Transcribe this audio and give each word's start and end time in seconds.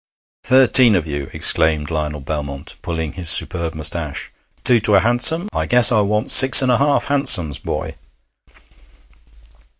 'Thirteen 0.45 0.95
of 0.95 1.05
you!' 1.05 1.29
exclaimed 1.31 1.91
Lionel 1.91 2.21
Belmont, 2.21 2.75
pulling 2.81 3.11
his 3.13 3.29
superb 3.29 3.75
moustache. 3.75 4.31
'Two 4.63 4.79
to 4.79 4.95
a 4.95 4.99
hansom. 5.01 5.47
I 5.53 5.67
guess 5.67 5.91
I'll 5.91 6.07
want 6.07 6.31
six 6.31 6.63
and 6.63 6.71
a 6.71 6.79
half 6.79 7.05
hansoms, 7.05 7.59
boy.' 7.59 7.93